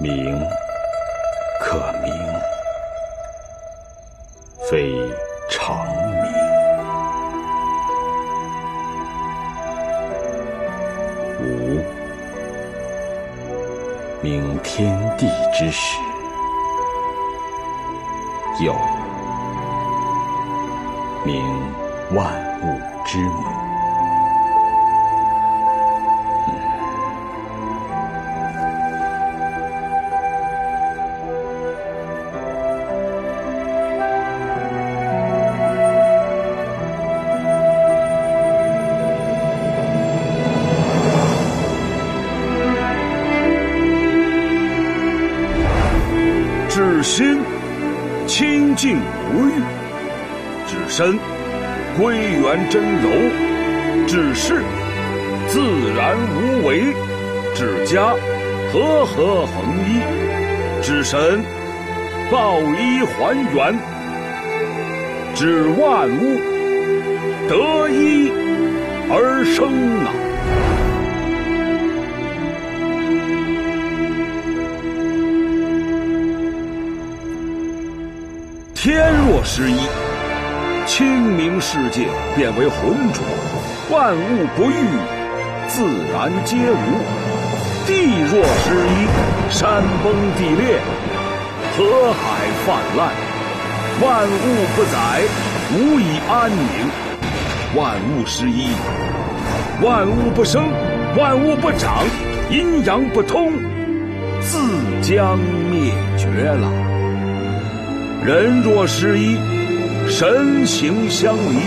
[0.00, 0.38] 名
[1.60, 2.12] 可名，
[4.68, 4.92] 非
[5.48, 5.86] 常
[6.22, 6.24] 名。
[11.40, 11.80] 无
[14.20, 15.96] 名天地之始，
[18.60, 18.74] 有
[21.24, 21.40] 名
[22.12, 22.26] 万
[22.62, 23.63] 物之母。
[47.04, 47.38] 心
[48.26, 48.96] 清净
[49.30, 49.52] 无欲，
[50.66, 51.18] 至身
[51.98, 53.10] 归元真柔，
[54.06, 54.62] 至事
[55.46, 55.60] 自
[55.94, 56.94] 然无为，
[57.54, 58.14] 至家
[58.72, 59.54] 和合恒
[59.86, 60.00] 一，
[60.82, 61.44] 至神
[62.32, 63.78] 抱一还原，
[65.34, 66.40] 至万物
[67.46, 68.32] 得一
[69.10, 69.68] 而生
[70.06, 70.23] 啊！
[78.84, 79.78] 天若失一，
[80.86, 83.24] 清明世界变为浑浊，
[83.90, 84.74] 万物不育，
[85.68, 85.82] 自
[86.12, 87.00] 然皆无；
[87.86, 87.94] 地
[88.30, 89.08] 若失一，
[89.48, 90.78] 山崩地裂，
[91.74, 93.10] 河海泛滥，
[94.02, 95.22] 万物不载，
[95.72, 96.90] 无以安宁；
[97.74, 98.68] 万物失一，
[99.80, 100.62] 万物不生，
[101.16, 102.04] 万物不长，
[102.50, 103.50] 阴阳不通，
[104.42, 104.58] 自
[105.00, 105.38] 将
[105.70, 106.70] 灭绝了。
[108.24, 109.36] 人若失一，
[110.08, 111.58] 神形相离，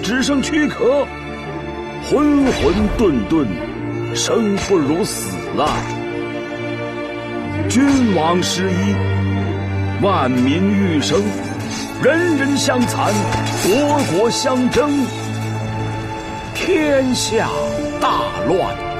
[0.00, 1.04] 只剩躯壳，
[2.08, 3.44] 浑浑沌沌，
[4.14, 5.74] 生不如死啊！
[7.68, 11.20] 君王失一，万民欲生，
[12.00, 13.12] 人人相残，
[13.64, 14.88] 国国相争，
[16.54, 17.48] 天下
[18.00, 18.08] 大
[18.46, 18.93] 乱。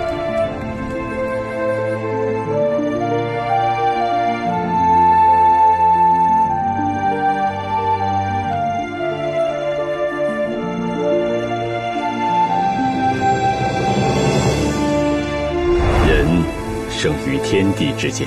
[17.05, 18.27] 生于天地之间，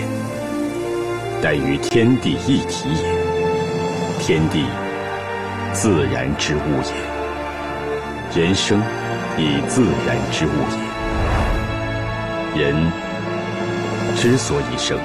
[1.42, 4.20] 待与天地一体也。
[4.20, 4.66] 天地
[5.74, 6.60] 自然之物
[8.36, 8.80] 也，人生
[9.36, 10.52] 亦自然之物
[12.54, 12.62] 也。
[12.62, 12.76] 人
[14.16, 15.00] 之所以生，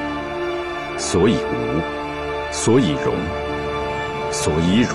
[0.99, 1.81] 所以无，
[2.53, 3.15] 所以荣，
[4.31, 4.95] 所以辱，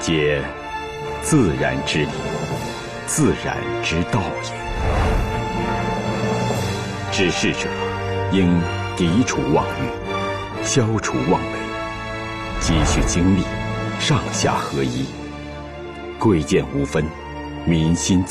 [0.00, 0.40] 皆
[1.20, 2.08] 自然之理，
[3.06, 4.69] 自然之道也。
[7.12, 7.68] 治世者
[8.32, 8.48] 应
[8.96, 11.58] 涤除妄欲，消除妄为，
[12.60, 13.42] 积蓄精力，
[13.98, 15.06] 上下合一，
[16.20, 17.04] 贵贱无分，
[17.66, 18.28] 民心自。